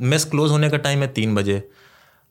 [0.00, 1.62] मेस क्लोज होने का टाइम है तीन बजे।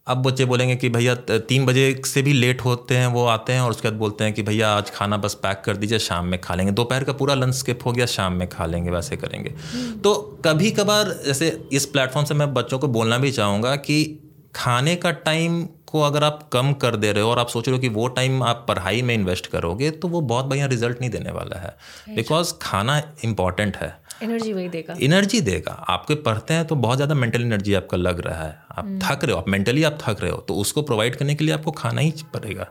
[0.08, 3.62] अब बच्चे बोलेंगे कि भैया तीन बजे से भी लेट होते हैं वो आते हैं
[3.62, 6.42] और उसके बाद बोलते हैं कि भैया आज खाना बस पैक कर दीजिए शाम में
[6.42, 9.50] खा लेंगे। दोपहर का पूरा लंच स्किप हो गया शाम में खा लेंगे वैसे करेंगे।
[9.50, 14.20] हम्म। तो कभी कभार जैसे इस प्लेटफॉर्म से मैं बच्चों को बोलना भी चाहूँगा कि
[14.56, 17.76] खाने का टाइम को अगर आप कम कर दे रहे हो और आप सोच रहे
[17.76, 21.10] हो कि वो टाइम आप पढ़ाई में इन्वेस्ट करोगे तो वो बहुत बढ़िया रिज़ल्ट नहीं
[21.10, 21.76] देने वाला है।
[22.16, 27.16] बिकॉज़ खाना इंपॉर्टेंट है। एनर्जी वही देगा। एनर्जी देगा। आपके पढ़ते हैं तो बहुत ज़्यादा
[27.16, 30.22] मेंटल एनर्जी आपका लग रहा है। आप हम्म। थक रहे हो आप मेंटली आप थक
[30.22, 32.68] रहे हो तो उसको प्रोवाइड करने के लिए आपको खाना ही पड़ेगा।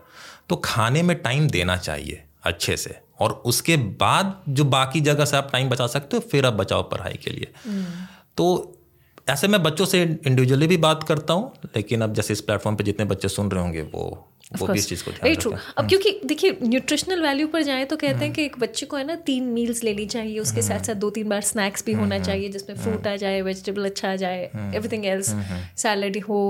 [0.49, 5.37] तो खाने में टाइम देना चाहिए अच्छे से। और उसके बाद जो बाकी जगह से
[5.37, 7.85] आप टाइम बचा सकते हो फिर आप बचाओ पढ़ाई के लिए। हम्म।
[8.37, 8.77] तो
[9.29, 12.83] ऐसे मैं बच्चों से इंडिविजुअली भी बात करता हूँ लेकिन अब जैसे इस प्लेटफॉर्म पे
[12.83, 14.27] जितने बच्चे सुन रहे होंगे वो
[14.59, 17.95] वो भी इस चीज़ को वेरी ट्रू अब क्योंकि देखिए न्यूट्रिशनल वैल्यू पर जाए तो
[17.97, 20.87] कहते हैं हम्म। कि एक बच्चे को है ना तीन मील्स लेनी चाहिए उसके साथ
[20.87, 24.11] साथ दो तीन बार स्नैक्स भी होना हम्म। चाहिए जिसमें फ्रूट आ जाए वेजिटेबल अच्छा
[24.11, 24.43] आ जाए
[24.75, 25.33] एवरीथिंग एल्स
[25.77, 26.41] सैलड हो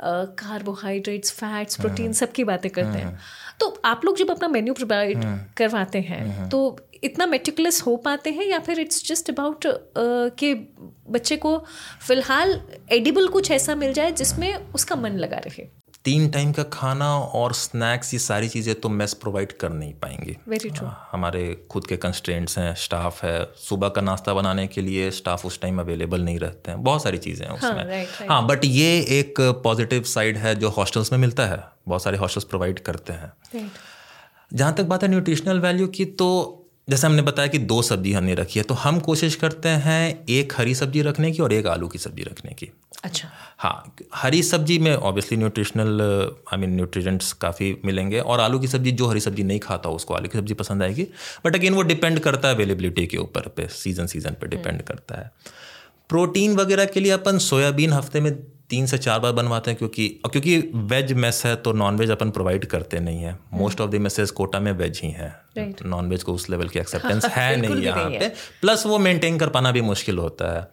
[0.00, 3.18] कार्बोहाइड्रेट्स फैट्स प्रोटीन सबकी बातें करते हैं।
[3.60, 5.24] तो आप लोग जब अपना मेन्यू प्रोवाइड
[5.56, 6.60] करवाते हैं तो
[7.04, 9.66] इतना मेटिकुलस हो पाते हैं या फिर इट्स जस्ट अबाउट
[10.38, 10.54] कि
[11.10, 11.58] बच्चे को
[12.06, 12.60] फ़िलहाल
[12.92, 15.66] एडिबल कुछ ऐसा मिल जाए जिसमें उसका मन लगा रहे?
[16.06, 20.36] तीन टाइम का खाना और स्नैक्स ये सारी चीज़ें तो मेस प्रोवाइड कर नहीं पाएँगे।
[20.48, 25.10] वेरी ट्रू हमारे खुद के कंस्ट्रेंट्स हैं स्टाफ है। सुबह का नाश्ता बनाने के लिए
[25.10, 28.14] स्टाफ उस टाइम अवेलेबल नहीं रहते हैं। बहुत सारी चीज़ें हैं हाँ, उसमें। हाँ, right,
[28.16, 28.30] right.
[28.30, 32.44] हाँ बट ये एक पॉजिटिव साइड है जो हॉस्टल्स में मिलता है। बहुत सारे हॉस्टल्स
[32.44, 33.68] प्रोवाइड करते हैं। Right.
[34.52, 36.28] जहाँ तक बात है न्यूट्रिशनल वैल्यू की तो
[36.88, 40.52] जैसे हमने बताया कि दो सब्ज़ी हमने रखी है तो हम कोशिश करते हैं एक
[40.56, 42.70] हरी सब्ज़ी रखने की और एक आलू की सब्ज़ी रखने की।
[43.04, 46.00] अच्छा। हाँ हरी सब्ज़ी में obviously nutritional
[46.52, 50.14] I mean nutrients काफ़ी मिलेंगे और आलू की सब्ज़ी जो हरी सब्ज़ी नहीं खाता उसको
[50.14, 51.06] आलू की सब्ज़ी पसंद आएगी।
[51.44, 55.20] बट अगेन वो डिपेंड करता है अवेलेबिलिटी के ऊपर पे सीज़न सीज़न पे डिपेंड करता
[55.20, 55.30] है।
[56.08, 58.32] प्रोटीन वगैरह के लिए अपन सोयाबीन हफ़्ते में
[58.70, 60.58] तीन से चार बार बनवाते हैं क्योंकि क्योंकि
[60.90, 64.30] वेज मेस है तो नॉन वेज अपन प्रोवाइड करते नहीं है। Most of the messes
[64.30, 68.08] Kota में वेज ही है। नॉन वेज को उस लेवल की एक्सेप्टेंस है नहीं यहाँ
[68.10, 68.28] पे।
[68.60, 70.68] प्लस वो मेंटेन कर पाना भी मुश्किल होता है।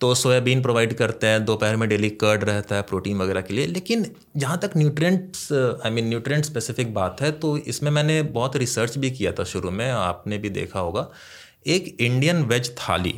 [0.00, 3.66] तो सोयाबीन प्रोवाइड करते हैं दोपहर में डेली कर्ड रहता है प्रोटीन वगैरह के लिए।
[3.66, 4.06] लेकिन
[4.36, 9.10] जहाँ तक nutrients I mean nutrient specific बात है तो इसमें मैंने बहुत रिसर्च भी
[9.10, 11.08] किया था शुरू में आपने भी देखा होगा।
[11.66, 13.14] एक Indian veg thali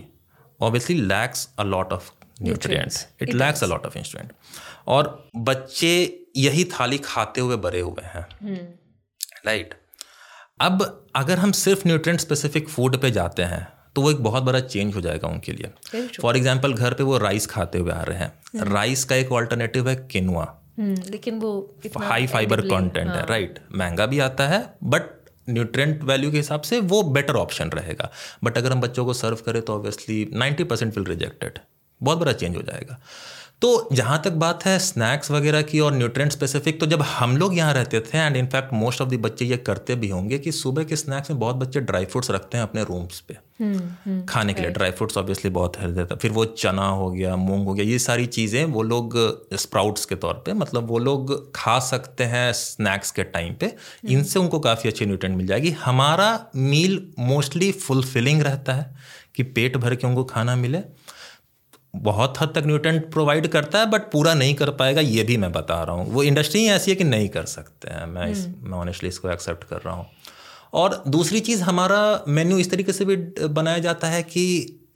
[0.61, 2.11] obviously lacks a lot of
[2.43, 4.33] nutrients it lacks a lot of instrument
[4.89, 5.93] और बच्चे
[6.37, 8.27] यही थाली खाते हुए बड़े हुए हैं।
[9.47, 9.79] Right right.
[10.61, 14.61] अब अगर हम सिर्फ़ न्यूट्रिएंट स्पेसिफिक फ़ूड पे जाते हैं तो वो एक बहुत बड़ा
[14.61, 18.19] चेंज हो जाएगा उनके लिए। फॉर एग्ज़ाम्पल घर पे वो राइस खाते हुए आ रहे
[18.19, 20.45] हैं। राइस का एक ऑल्टरनेटिव है किनुआ
[20.79, 21.53] लेकिन वो
[21.99, 25.11] हाई फाइबर कंटेंट है। राइट महँगा भी आता है बट
[25.49, 28.11] न्यूट्रेंट वैल्यू के हिसाब से वो बेटर ऑप्शन रहेगा।
[28.45, 31.59] बट अगर हम बच्चों को सर्व करें तो obviously ninety percent will rejected
[32.03, 33.01] बहुत बड़ा चेंज हो जाएगा।
[33.63, 37.57] तो जहाँ तक बात है स्नैक्स वगैरह की और न्यूट्रेंट स्पेसिफिक तो जब हम लोग
[37.57, 40.85] यहाँ रहते थे and in fact most of the बच्चे ये करते भी होंगे कि सुबह
[40.85, 44.53] के स्नैक्स में बहुत बच्चे ड्राई फ्रूट्स रखते हैं अपने रूम्स पे। हम्म, हम्म, खाने
[44.53, 47.67] के लिए ड्राई फ्रूट्स ऑब्वियसली बहुत हेल्दी रहता है। फिर वो चना हो गया मूंग
[47.67, 49.17] हो गया ये सारी चीज़ें वो लोग
[49.55, 54.13] स्प्राउट्स के तौर पे मतलब वो लोग खा सकते हैं स्नैक्स के टाइम पे। हम्म।
[54.13, 58.95] इनसे उनको काफ़ी अच्छी न्यूट्रेंट मिल जाएगी। हमारा मील मोस्टली फुलफिलिंग रहता है
[59.35, 60.79] कि पेट भर के उनको खाना मिले।
[61.95, 65.53] बहुत हद तक न्यूट्रेंट प्रोवाइड करता है बट पूरा नहीं कर पाएगा ये भी मैं
[65.53, 68.71] बता रहा हूँ। वो इंडस्ट्री ऐसी है कि नहीं कर सकते हैं। मैं इस हम्म।
[68.71, 70.07] मैं ऑनेस्टली इसको एक्सेप्ट कर रहा हूँ।
[70.73, 73.17] और दूसरी चीज़ हमारा मेन्यू इस तरीके से भी
[73.49, 74.45] बनाया जाता है कि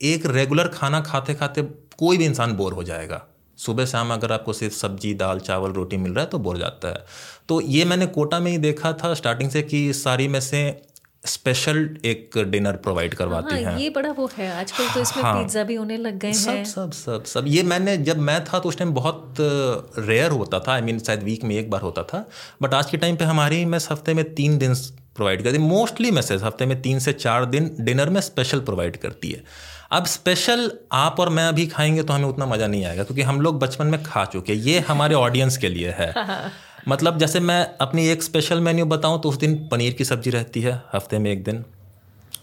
[0.01, 1.61] एक रेगुलर खाना खाते खाते
[1.97, 3.21] कोई भी इंसान बोर हो जाएगा।
[3.57, 6.87] सुबह शाम अगर आपको सिर्फ़ सब्ज़ी दाल चावल रोटी मिल रहा है तो बोर जाता
[6.87, 7.05] है।
[7.49, 10.81] तो ये मैंने कोटा में ही देखा था स्टार्टिंग से कि सारी में से
[11.25, 15.43] स्पेशल एक डिनर प्रोवाइड करवाती हाँ, हैं। ये बड़ा वो है। आजकल तो इसमें हाँ,
[15.43, 18.69] पिज़्ज़ा भी होने लग गए हैं। सब सब सब। ये मैंने जब मैं था तो
[18.69, 21.81] उस टाइम बहुत रेयर होता था। आई I मीन mean, शायद वीक में एक बार
[21.81, 22.25] होता था।
[22.61, 24.75] बट आज के टाइम पे हमारी मैं हफ़्ते में तीन दिन
[25.15, 28.97] प्रोवाइड करती है। मोस्टली मैसेज हफ़्ते में तीन से चार दिन डिनर में स्पेशल प्रोवाइड
[28.97, 29.43] करती है।
[29.91, 33.41] अब स्पेशल आप और मैं अभी खाएँगे तो हमें उतना मज़ा नहीं आएगा क्योंकि हम
[33.41, 36.13] लोग बचपन में खा चुके ये हमारे ऑडियंस के लिए है।
[36.87, 40.61] मतलब जैसे मैं अपनी एक स्पेशल मेन्यू बताऊँ तो उस दिन पनीर की सब्ज़ी रहती
[40.61, 41.65] है हफ़्ते में एक दिन।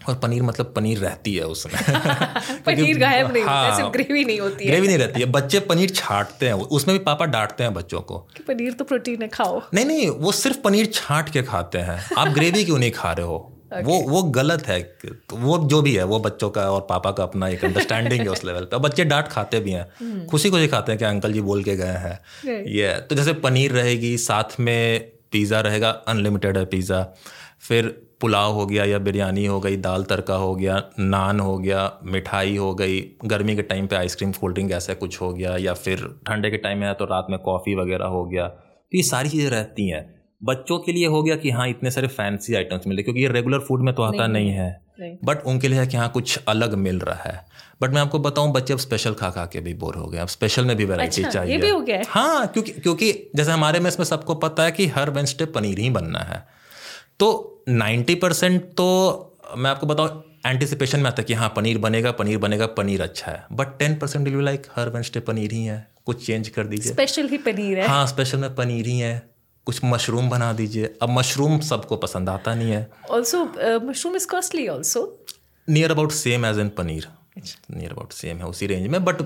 [0.09, 1.83] और पनीर मतलब पनीर रहती है उसमें।
[2.65, 5.89] पनीर गायब नहीं हाँ, सिर्फ़ ग्रेवी नहीं होती है। ग्रेवी नहीं रहती है बच्चे पनीर
[5.89, 9.61] छाटते हैं उसमें भी पापा डांटते हैं बच्चों को। कि पनीर तो प्रोटीन है खाओ।
[9.73, 13.25] नहीं नहीं वो सिर्फ़ पनीर छाट के खाते हैं। आप ग्रेवी क्यों नहीं खा रहे
[13.25, 13.52] हो?
[13.73, 13.85] Okay.
[13.85, 14.79] वो वो गलत है।
[15.33, 18.43] वो जो भी है वो बच्चों का और पापा का अपना एक अंडरस्टैंडिंग है उस
[18.45, 20.29] लेवल पे। बच्चे डांट खाते भी हैं। hmm.
[20.29, 23.71] खुशी खुशी खाते हैं कि अंकल जी बोल के गए हैं। ये तो जैसे पनीर
[23.73, 27.03] रहेगी साथ में पिज़्ज़ा रहेगा अनलिमिटेड है पिज़्ज़ा
[27.61, 27.87] फिर
[28.21, 32.55] पुलाव हो गया या बिरयानी हो गई दाल तड़का हो गया नान हो गया मिठाई
[32.57, 36.05] हो गई गर्मी के टाइम पे आइसक्रीम कोल्ड ड्रिंक ऐसा कुछ हो गया या फिर
[36.27, 39.29] ठंडे के टाइम में है तो रात में कॉफ़ी वगैरह हो गया। तो ये सारी
[39.29, 40.03] चीज़ें रहती हैं।
[40.43, 43.59] बच्चों के लिए हो गया कि हाँ इतने सारे फैंसी आइटम्स मिले क्योंकि ये रेगुलर
[43.59, 46.73] फ़ूड में तो आता नहीं, नहीं है। बट उनके लिए है कि हाँ कुछ अलग
[46.73, 47.45] मिल रहा है।
[47.81, 50.27] बट मैं आपको बताऊँ बच्चे अब स्पेशल खा खा के भी बोर हो गए। अब
[50.27, 53.79] स्पेशल में भी वैरायटी अच्छा, चाहिए। ये भी हो गया हाँ। क्योंकि क्योंकि जैसे हमारे
[53.79, 56.47] में इसमें सबको पता है कि हर वेंसडे पनीर ही बनना है।
[57.19, 58.87] तो नाइन्टी परसेंट तो
[59.57, 63.31] मैं आपको बताऊँ एंटिसिपेशन में आता है कि हाँ पनीर बनेगा पनीर बनेगा पनीर अच्छा
[63.31, 67.27] है। बट टेन परसेंट लाइक हर वेंसडे पनीर ही है। कुछ चेंज कर दीजिए। स्पेशल
[67.27, 69.32] ही पनीर है। हाँ स्पेशल में पनीर ही है।
[69.67, 73.43] कुछ मशरूम बना दीजिए। अब मशरूम सबको पसंद आता नहीं है। Also
[73.87, 75.01] mushroom is costly also
[75.67, 77.07] near about same as an paneer.
[77.37, 79.21] Near about same है उसी रेंज में। बट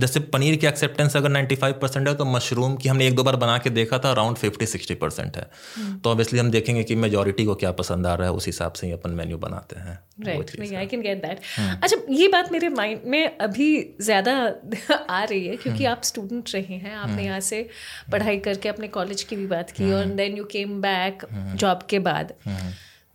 [0.00, 3.36] जैसे पनीर की एक्सेप्टेंस अगर 95 परसेंट है तो मशरूम की हमने एक दो बार
[3.36, 6.02] बना के देखा था अराउंड 50 60 परसेंट है। Hmm.
[6.04, 8.86] तो ऑब्वियसली हम देखेंगे कि मेजोरिटी को क्या पसंद आ रहा है उस हिसाब से
[8.86, 11.40] ही अपन मेन्यू बनाते हैं। Right I can get that
[11.82, 14.34] अच्छा ये बात मेरे माइंड में अभी ज़्यादा
[15.10, 15.92] आ रही है क्योंकि hmm.
[15.92, 17.24] आप स्टूडेंट रहे हैं आपने hmm.
[17.24, 17.68] यहाँ से
[18.12, 21.98] पढ़ाई करके अपने कॉलेज की भी बात की और then you came back job के
[21.98, 22.32] बाद।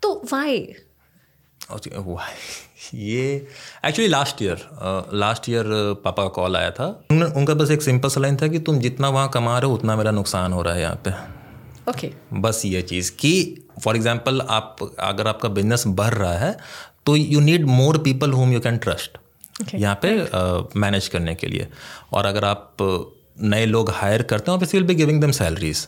[0.04, 0.60] तो वाई
[2.94, 3.24] ये
[3.86, 4.68] actually last year
[5.14, 5.66] last year
[6.04, 9.10] पापा का कॉल आया था। उनका बस एक सिंपल सा लाइन था कि तुम जितना
[9.10, 12.14] वहाँ कमा रहे हो उतना मेरा नुकसान हो रहा है यहाँ पे। Okay okay.
[12.34, 13.34] बस ये चीज़ कि
[13.84, 16.58] फॉर एग्जांपल आप अगर आपका बिज़नेस बढ़ रहा है
[17.06, 19.18] तो you need more people home you can trust
[19.76, 20.10] यहाँ पे
[20.80, 21.68] मैनेज uh, करने के लिए।
[22.14, 22.78] और अगर आप
[23.44, 25.88] नए लोग हायर करते हैं obviously will be giving them salaries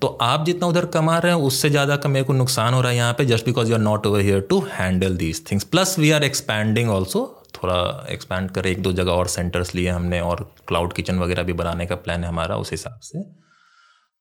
[0.00, 2.90] तो आप जितना उधर कमा रहे हैं उससे ज़्यादा का मेरे को नुकसान हो रहा
[2.90, 5.98] है यहाँ पे just because you are not over here to handle these things plus
[5.98, 7.24] we are expanding also
[7.54, 11.52] थोड़ा एक्सपैंड कर एक दो जगह और सेंटर्स लिए हमने और क्लाउड किचन वगैरह भी
[11.54, 13.22] बनाने का प्लान है हमारा उस हिसाब से।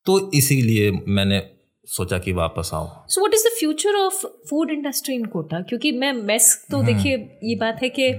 [0.05, 1.41] तो इसीलिए मैंने
[1.87, 5.91] सोचा कि वापस आओ so what is the future of food industry in Kota क्योंकि
[5.91, 8.11] मैं मेस तो हम्म। देखिए ये बात है कि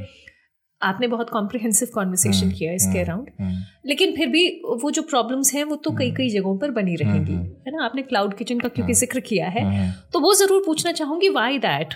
[0.82, 4.48] आपने बहुत कॉम्प्रिहेंसिव कॉन्वर्सेशन हम्म, किया इसके अराउंड हम्म, लेकिन फिर भी
[4.82, 7.84] वो जो प्रॉब्लम्स हैं वो तो कई कई जगहों पर बनी रहेंगी है ना?
[7.84, 9.90] आपने क्लाउड किचन का क्योंकि ज़िक्र किया है?
[10.12, 11.94] तो वो ज़रूर पूछना चाहूँगी वाई दैट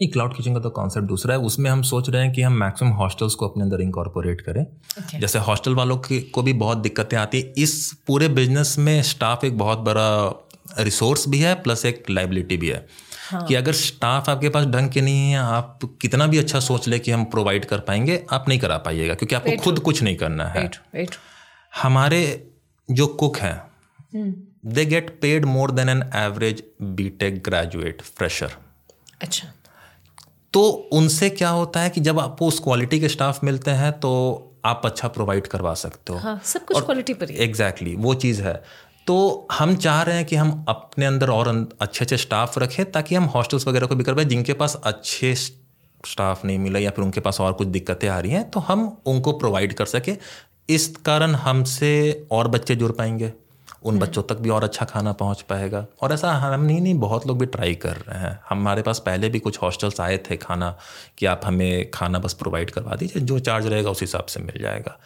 [0.00, 2.52] नहीं क्लाउड किचन का तो कॉन्सेप्ट दूसरा है। उसमें हम सोच रहे हैं कि हम
[2.52, 5.20] मैक्सिमम हॉस्टल्स को अपने अंदर इंकॉर्पोरेट करें। Okay.
[5.20, 9.44] जैसे हॉस्टल वालों की को भी बहुत दिक्कतें आती है। इस पूरे बिज़नेस में स्टाफ
[9.44, 10.08] एक बहुत बड़ा
[10.80, 12.86] रिसोर्स भी है प्लस एक लाइबिलिटी भी है।
[13.26, 13.42] हाँ.
[13.46, 16.98] कि अगर स्टाफ आपके पास ढंग के नहीं है आप कितना भी अच्छा सोच ले
[16.98, 20.44] कि हम प्रोवाइड कर पाएँगे आप नहीं करा पाइएगा क्योंकि आपको खुद कुछ नहीं करना
[20.44, 20.70] है।
[21.82, 22.20] हमारे
[22.90, 23.62] जो कुक हैं
[24.66, 28.52] they get paid more than an average BTech graduate fresher
[29.22, 29.52] अच्छा।
[30.52, 30.62] तो
[30.92, 34.12] उनसे क्या होता है कि जब आपको उस क्वालिटी के स्टाफ मिलते हैं तो
[34.64, 38.42] आप अच्छा प्रोवाइड करवा सकते हो। हाँ, सब कुछ क्वालिटी पर एग्जैक्टली exactly, वो चीज़
[38.42, 38.62] है।
[39.06, 41.48] तो हम चाह रहे हैं कि हम अपने अंदर और
[41.80, 45.34] अच्छे अच्छे स्टाफ रखें, ताकि हम हॉस्टल्स वगैरह को भी कर पाए, जिनके पास अच्छे
[45.34, 49.02] स्टाफ नहीं मिला या फिर उनके पास और कुछ दिक्कतें आ रही हैं तो हम
[49.06, 50.16] उनको प्रोवाइड कर सके।
[50.68, 53.32] इस कारण हमसे और बच्चे जुड़ पाएँगे।
[53.84, 56.94] उन हम्म। बच्चों तक भी और अच्छा खाना पहुँच पाएगा। और ऐसा हम नहीं नहीं
[56.94, 60.36] बहुत लोग भी ट्राई कर रहे हैं। हमारे पास पहले भी कुछ हॉस्टल्स आए थे
[60.36, 60.76] खाना
[61.18, 64.62] कि आप हमें खाना बस प्रोवाइड करवा दीजिए जो चार्ज रहेगा उस हिसाब से मिल
[64.62, 64.98] जाएगा।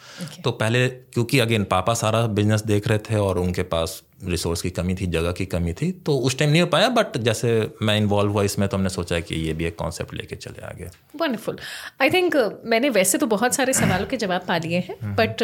[0.45, 4.71] तो पहले क्योंकि अगेन पापा सारा बिज़नेस देख रहे थे और उनके पास रिसोर्स की
[4.71, 7.97] कमी थी जगह की कमी थी तो उस टाइम नहीं हो पाया बट जैसे मैं
[7.99, 11.59] इन्वॉल्व हुआ इसमें तो हमने सोचा कि ये भी एक कॉन्सेप्ट लेके चले आगे। वंडरफुल
[12.03, 15.43] आई थिंक मैंने वैसे तो बहुत सारे सवालों के जवाब पा लिए हैं but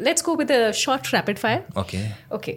[0.00, 2.56] let's go with short rapid fire okay okay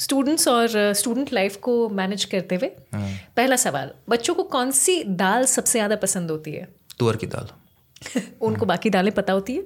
[0.00, 5.02] students और स्टूडेंट लाइफ को मैनेज करते हुए हाँ। पहला सवाल बच्चों को कौन सी
[5.04, 6.68] दाल सबसे ज़्यादा पसंद होती है?
[6.98, 7.48] तुअर की दाल।
[8.40, 9.62] उनको बाकी दालें पता होती है?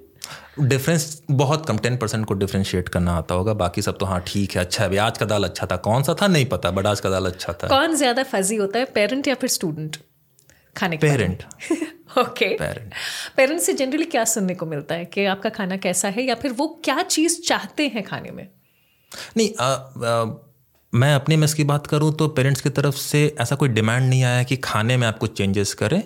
[0.60, 4.56] डिफरेंस बहुत कम टेन परसेंट को डिफ्रेंशिएट करना आता होगा। बाकी सब तो हाँ ठीक
[4.56, 6.26] है अच्छा है। आज का दाल अच्छा था कौन सा था?
[6.26, 9.34] नहीं पता बट आज का दाल अच्छा था। कौन ज़्यादा फजी होता है पेरेंट या
[9.34, 9.96] फिर स्टूडेंट
[10.76, 11.42] खाने के पेरेंट
[12.18, 12.92] ओके पेरेंट
[13.36, 15.04] पेरेंट से जनरली क्या सुनने को मिलता है?
[15.04, 18.46] कि आपका खाना कैसा है या फिर वो क्या चीज़ चाहते हैं खाने में?
[19.36, 20.24] नहीं आ, आ,
[20.92, 24.22] मैं अपने मेस की बात करूँ तो पेरेंट्स की तरफ़ से ऐसा कोई डिमांड नहीं
[24.24, 26.02] आया कि खाने में आप कुछ चेंजेस करें।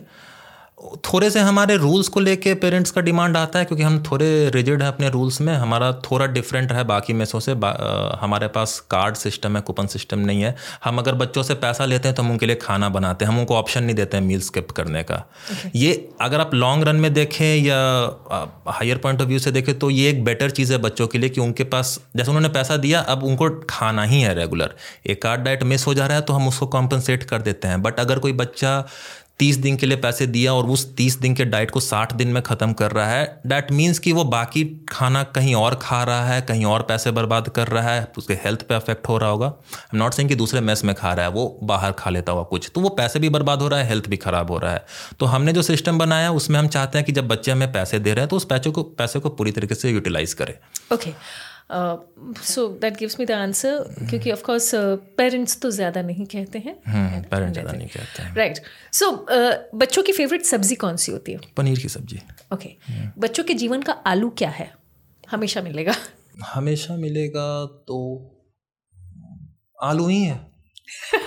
[0.82, 4.82] थोड़े से हमारे रूल्स को लेके पेरेंट्स का डिमांड आता है क्योंकि हम थोड़े रिजिड
[4.82, 9.14] हैं अपने रूल्स में हमारा थोड़ा डिफरेंट है बाकी मेसों से आ, हमारे पास कार्ड
[9.14, 12.30] सिस्टम है कूपन सिस्टम नहीं है। हम अगर बच्चों से पैसा लेते हैं तो हम
[12.30, 15.22] उनके लिए खाना बनाते हैं हम उनको ऑप्शन नहीं देते हैं मील स्किप करने का।
[15.52, 15.70] Okay.
[15.74, 17.78] ये अगर आप लॉन्ग रन में देखें या
[18.68, 21.28] हायर पॉइंट ऑफ़ व्यू से देखें तो ये एक बेटर चीज़ है बच्चों के लिए
[21.28, 24.74] कि उनके पास जैसे उन्होंने पैसा दिया अब उनको खाना ही है रेगुलर
[25.06, 27.82] एक कार्ड डाइट मिस हो जा रहा है तो हम उसको कॉम्पनसेट कर देते हैं।
[27.82, 28.78] बट अगर कोई बच्चा
[29.42, 32.28] तीस दिन के लिए पैसे दिया और उस तीस दिन के डाइट को साठ दिन
[32.28, 36.26] में ख़त्म कर रहा है। डैट मीन्स कि वो बाकी खाना कहीं और खा रहा
[36.26, 39.46] है, कहीं और पैसे बर्बाद कर रहा है उसके हेल्थ पे अफेक्ट हो रहा होगा।
[39.46, 42.32] आई एम नॉट सेइंग कि दूसरे मेस में खा रहा है, वो बाहर खा लेता
[42.32, 44.72] हुआ कुछ। तो वो पैसे भी बर्बाद हो रहा है हेल्थ भी ख़राब हो रहा
[44.72, 44.84] है।
[45.20, 48.12] तो हमने जो सिस्टम बनाया, उसमें हम चाहते हैं कि जब बच्चे हमें पैसे दे
[48.12, 51.12] रहे हैं तो उस पैसे को पैसे को पूरी तरीके से यूटिलाइज करें। Okay okay.
[51.72, 54.70] So that gives me the answer क्योंकि ऑफ़ कोर्स
[55.18, 58.58] पेरेंट्स तो ज़्यादा नहीं कहते हैं। पेरेंट्स हम्म, ज़्यादा नहीं कहते हैं। राइट
[58.92, 59.10] सो
[59.76, 61.40] बच्चों की फेवरेट सब्ज़ी कौन सी होती है?
[61.56, 62.20] पनीर की सब्ज़ी।
[62.52, 64.70] Okay hmm. बच्चों के जीवन का आलू क्या है?
[65.24, 65.94] हमेशा मिलेगा।
[66.46, 67.44] हमेशा मिलेगा
[67.88, 67.98] तो
[69.82, 70.40] आलू ही है।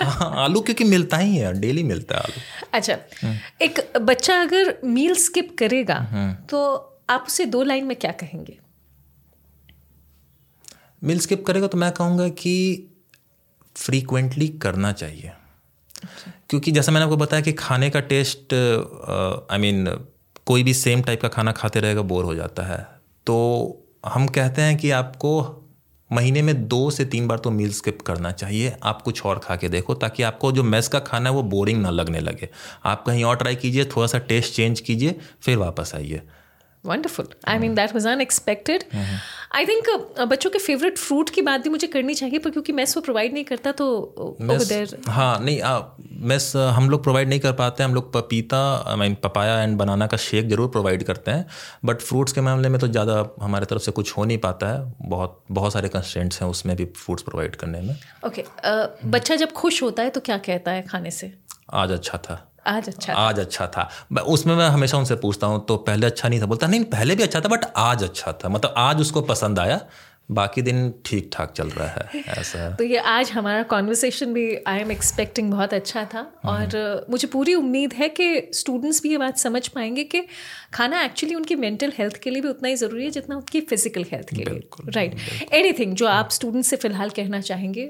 [0.00, 2.40] हाँ, आलू क्योंकि मिलता ही है डेली मिलता है आलू।
[2.74, 5.98] अच्छा हम्म। एक बच्चा अगर मील स्किप करेगा
[6.50, 6.62] तो
[7.10, 8.58] आप उसे दो लाइन में क्या कहेंगे?
[11.06, 12.54] मील स्किप करेगा तो मैं कहूँगा कि
[13.76, 15.32] फ्रीक्वेंटली करना चाहिए।
[16.50, 18.54] क्योंकि जैसा मैंने आपको बताया कि खाने का टेस्ट
[19.52, 19.86] आई मीन
[20.46, 22.78] कोई भी सेम टाइप का खाना खाते रहेगा बोर हो जाता है।
[23.26, 23.36] तो
[24.06, 25.62] हम कहते हैं कि आपको
[26.10, 29.56] महीने में दो से तीन बार तो मील स्किप करना चाहिए। आप कुछ और खा
[29.56, 32.48] के देखो, ताकि आपको जो मेस का खाना है वो बोरिंग ना लगने लगे।
[32.84, 36.22] आप कहीं और ट्राई कीजिए, थोड़ा सा टेस्ट चेंज कीजिए, फिर वापस आइए।
[36.86, 38.84] Wonderful I mean that was unexpected
[39.54, 39.88] I think
[40.20, 43.32] बच्चों के फेवरेट फ्रूट की बात भी मुझे करनी चाहिए पर क्योंकि मैस वो प्रोवाइड
[43.32, 43.86] नहीं करता तो
[44.42, 45.60] देर हाँ नहीं
[46.28, 50.06] मैस हम लोग प्रोवाइड नहीं कर पाते हम लोग पपीता I mean papaya and banana
[50.06, 51.46] का शेक ज़रूर प्रोवाइड करते हैं
[51.84, 55.08] बट फ्रूट्स के मामले में तो ज़्यादा हमारे तरफ़ से कुछ हो नहीं पाता है
[55.08, 57.96] बहुत बहुत सारे कंस्टेंट्स हैं उसमें भी फ्रूट्स प्रोवाइड करने में।
[58.26, 61.32] ओके okay, uh, बच्चा जब खुश होता है तो क्या कहता है खाने से?
[61.72, 65.64] आज अच्छा था। आज अच्छा था। आज अच्छा था। उसमें मैं हमेशा उनसे पूछता हूँ
[65.66, 68.48] तो पहले अच्छा नहीं था। बोलता नहीं पहले भी अच्छा था बट आज अच्छा था।
[68.48, 69.80] मतलब आज उसको पसंद आया
[70.30, 74.78] बाकी दिन ठीक ठाक चल रहा है ऐसा तो ये आज हमारा कॉन्वर्सेशन भी आई
[74.78, 79.38] एम एक्सपेक्टिंग बहुत अच्छा था। और मुझे पूरी उम्मीद है कि स्टूडेंट्स भी ये बात
[79.38, 80.24] समझ पाएँगे कि
[80.74, 84.04] खाना एक्चुअली उनकी मेंटल हेल्थ के लिए भी उतना ही ज़रूरी है जितना उनकी फ़िज़िकल
[84.12, 85.14] हेल्थ के लिए। राइट
[85.52, 87.88] एनीथिंग जो आप स्टूडेंट्स से फ़िलहाल कहना चाहेंगे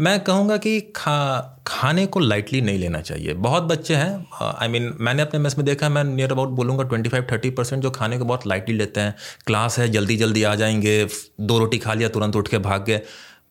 [0.00, 4.92] मैं कहूँगा कि खा, खाने को लाइटली नहीं लेना चाहिए। बहुत बच्चे हैं आई मीन
[5.00, 8.18] मैंने अपने मेस में देखा मैं नियर अबाउट बोलूँगा ट्वेंटी फाइव थर्टी परसेंट जो खाने
[8.18, 9.14] को बहुत लाइटली लेते हैं।
[9.46, 11.06] क्लास है जल्दी जल्दी आ जाएँगे,
[11.40, 13.00] दो रोटी खा लिया, तुरंत उठ के भाग गए।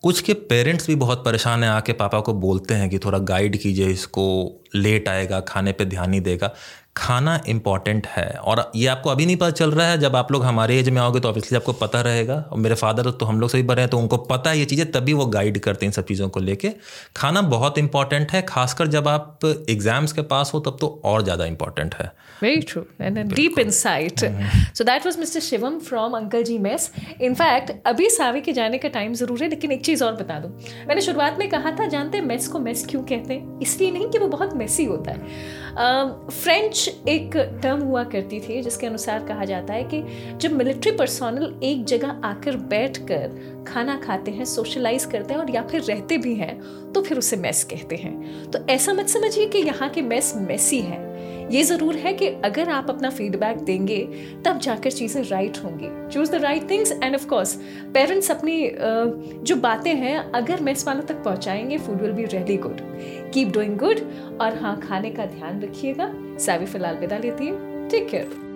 [0.03, 3.57] कुछ के पेरेंट्स भी बहुत परेशान हैं, आके पापा को बोलते हैं कि थोड़ा गाइड
[3.57, 4.25] कीजिए, इसको
[4.75, 6.53] लेट आएगा, खाने पे ध्यान नहीं देगा।
[6.95, 10.43] खाना इंपॉर्टेंट है। और ये आपको अभी नहीं पता चल रहा है जब आप लोग
[10.45, 13.49] हमारे एज में आओगे तो ऑब्वियसली आपको पता रहेगा। और मेरे फादर तो हम लोग
[13.49, 15.89] से भी बड़े हैं तो उनको पता है ये चीज़ें तभी वो गाइड करते हैं
[15.89, 16.73] इन सब चीज़ों को लेके।
[17.15, 21.45] खाना बहुत इंपॉर्टेंट है खासकर जब आप एग्ज़ाम्स के पास हो तब तो और ज़्यादा
[21.45, 22.85] इंपॉर्टेंट है। True.
[22.99, 24.21] And a deep insight.
[24.73, 25.41] So that was Mr.
[25.45, 26.85] Shivam from Uncle G Mess.
[27.19, 27.35] In
[27.85, 30.51] अभी सावी के जाने का टाइम ज़रूर है लेकिन एक चीज़ और बता दूँ।
[30.87, 33.59] मैंने शुरुआत में कहा था जानते हैं मेस को मेस क्यों कहते हैं?
[33.61, 35.19] इसलिए नहीं कि वो बहुत मेसी होता है।
[36.31, 40.03] फ्रेंच uh, एक टर्म हुआ करती थी जिसके अनुसार कहा जाता है कि
[40.37, 45.61] जब मिलिट्री पर्सोनल एक जगह आकर बैठकर खाना खाते हैं सोशलाइज करते हैं और या
[45.61, 46.61] फिर रहते भी हैं
[46.91, 50.79] तो फिर उसे मेस कहते हैं। तो ऐसा मत समझिए कि यहाँ के मेस मेसी
[50.79, 51.08] है।
[51.51, 53.97] ये ज़रूर है कि अगर आप अपना फीडबैक देंगे,
[54.45, 57.55] तब जाकर चीज़ें राइट होंगी। Choose the right things and of course
[57.93, 58.71] parents अपनी
[59.43, 62.81] जो बातें हैं, अगर मेस वालों तक पहुँचाएँगे food will be really good
[63.33, 63.99] keep doing good
[64.41, 68.48] और हाँ खाने का ध्यान रखिएगा। सावी फ़िलहाल विदा लेती है। Take care